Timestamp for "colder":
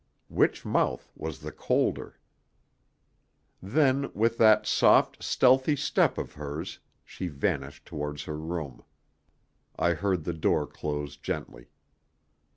1.51-2.17